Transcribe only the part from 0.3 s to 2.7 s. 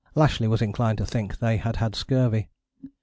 was inclined to think they had had scurvy.